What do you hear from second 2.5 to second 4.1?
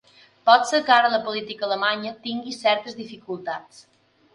certes dificultats.